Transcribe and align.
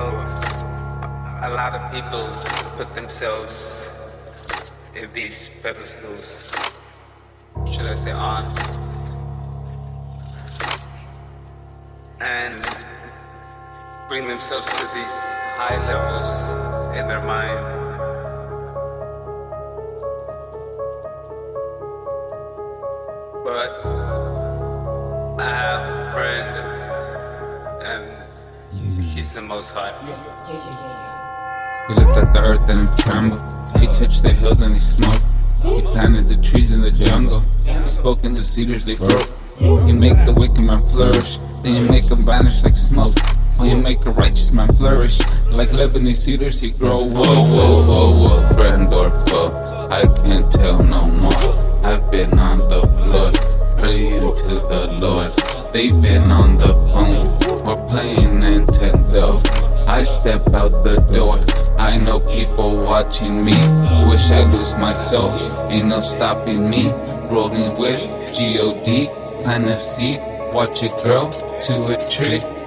a 0.00 1.50
lot 1.54 1.74
of 1.74 1.92
people 1.92 2.24
put 2.76 2.94
themselves 2.94 3.90
in 4.94 5.12
these 5.12 5.60
pedestals, 5.60 6.56
should 7.70 7.86
I 7.86 7.94
say, 7.94 8.12
on, 8.12 8.44
and 12.20 12.54
bring 14.08 14.26
themselves 14.26 14.66
to 14.66 14.84
these 14.94 15.36
high 15.56 15.78
levels 15.86 16.50
in 16.98 17.06
their 17.06 17.20
mind. 17.20 17.74
But 23.44 23.70
I 25.40 25.48
have 25.48 25.88
a 25.98 26.04
friend, 26.12 26.77
he's 29.02 29.34
the 29.34 29.42
most 29.42 29.74
high. 29.74 29.92
He 31.88 31.94
looked 31.94 32.16
at 32.16 32.32
the 32.32 32.40
earth 32.40 32.68
and 32.68 32.88
it 32.88 32.96
trembled. 32.96 33.40
He 33.80 33.86
touched 33.86 34.22
the 34.22 34.30
hills 34.30 34.60
and 34.60 34.72
he 34.72 34.80
smoked. 34.80 35.24
He 35.62 35.82
planted 35.82 36.28
the 36.28 36.36
trees 36.36 36.72
in 36.72 36.80
the 36.80 36.90
jungle. 36.90 37.42
He 37.64 37.84
spoke 37.84 38.24
in 38.24 38.34
the 38.34 38.42
cedars, 38.42 38.84
they 38.84 38.96
grow. 38.96 39.24
You 39.60 39.94
make 39.94 40.24
the 40.24 40.34
wicked 40.36 40.60
man 40.60 40.86
flourish, 40.86 41.38
then 41.62 41.82
you 41.82 41.90
make 41.90 42.10
him 42.10 42.24
vanish 42.24 42.62
like 42.62 42.76
smoke. 42.76 43.14
Or 43.58 43.66
you 43.66 43.76
make 43.76 44.06
a 44.06 44.10
righteous 44.10 44.52
man 44.52 44.72
flourish, 44.74 45.18
like 45.50 45.70
Lebanese 45.70 46.14
cedars 46.14 46.60
he 46.60 46.70
grow. 46.70 46.98
Whoa, 47.04 47.24
whoa, 47.24 47.82
whoa, 47.84 48.12
whoa, 48.22 48.52
friend 48.54 48.94
or 48.94 49.10
foe, 49.10 49.88
I 49.90 50.06
can't 50.22 50.48
tell 50.48 50.80
no 50.82 51.06
more. 51.06 51.80
I've 51.82 52.08
been 52.10 52.38
on 52.38 52.68
the 52.68 52.82
floor, 52.82 53.32
praying 53.78 54.34
to 54.34 54.48
the 54.70 54.98
Lord. 55.00 55.32
They've 55.72 56.00
been 56.00 56.30
on 56.30 56.56
the 56.56 56.68
phone. 56.92 57.17
I 59.98 60.04
step 60.04 60.54
out 60.54 60.84
the 60.84 61.04
door. 61.10 61.34
I 61.76 61.98
know 61.98 62.20
people 62.20 62.84
watching 62.84 63.44
me. 63.44 63.58
Wish 64.08 64.30
I 64.30 64.44
lose 64.52 64.76
my 64.76 64.92
soul. 64.92 65.32
Ain't 65.72 65.88
no 65.88 66.00
stopping 66.00 66.70
me. 66.70 66.92
Rolling 67.28 67.76
with 67.76 68.32
G-O-D. 68.32 69.08
Plant 69.42 69.64
a 69.64 69.76
seed. 69.76 70.20
Watch 70.54 70.84
it 70.84 70.92
grow 71.02 71.32
to 71.32 71.74
a 71.88 72.08
tree. 72.08 72.57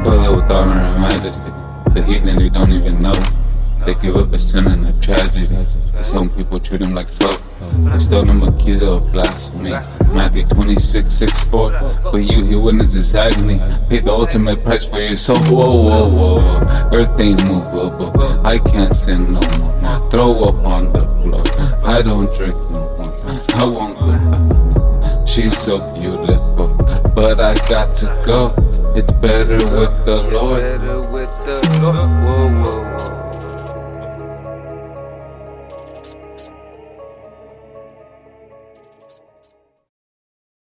Spoil 0.00 0.24
it 0.24 0.36
with 0.36 0.50
honor 0.50 0.80
and 0.80 1.00
majesty. 1.00 1.50
The 1.94 2.02
heathen 2.02 2.38
they 2.38 2.48
don't 2.48 2.72
even 2.72 3.02
know. 3.02 3.18
They 3.86 3.94
give 3.94 4.16
up 4.16 4.32
a 4.32 4.38
sin 4.38 4.66
and 4.66 4.86
a 4.86 4.92
tragedy. 5.00 5.66
Some 6.02 6.30
people 6.30 6.60
treat 6.60 6.80
them 6.80 6.94
like 6.94 7.08
folk. 7.08 7.42
They 7.90 7.98
stole 7.98 8.24
them 8.24 8.42
a 8.42 8.52
key 8.58 8.78
of 8.84 9.12
blasphemy. 9.12 9.70
Matthew 10.14 10.44
26, 10.44 11.12
6, 11.12 11.44
4. 11.44 11.70
But 12.12 12.18
you, 12.18 12.44
he 12.44 12.56
witnesses 12.56 13.14
agony. 13.14 13.58
Pay 13.88 14.00
the 14.00 14.12
ultimate 14.12 14.62
price 14.62 14.84
for 14.84 15.00
your 15.00 15.16
soul. 15.16 15.38
Whoa, 15.38 15.82
whoa, 15.82 16.08
whoa, 16.08 16.40
whoa. 16.40 16.96
Earth 16.96 17.20
ain't 17.20 17.42
movable. 17.48 18.12
I 18.46 18.58
can't 18.58 18.92
sin 18.92 19.32
no 19.32 19.40
more. 19.58 20.10
Throw 20.10 20.44
up 20.44 20.66
on 20.66 20.92
the 20.92 21.02
floor. 21.22 21.42
I 21.86 22.02
don't 22.02 22.32
drink 22.32 22.54
no 22.70 22.82
more. 22.96 23.12
I 23.54 23.64
won't 23.64 23.98
go 23.98 24.12
back. 24.12 25.26
She's 25.26 25.56
so 25.56 25.78
beautiful, 25.94 26.74
but 27.14 27.40
I 27.40 27.54
got 27.68 27.94
to 27.96 28.06
go. 28.24 28.67
It's 28.94 29.12
better 29.12 29.58
with 29.76 30.04
the 30.04 30.22
Lord. 30.32 30.78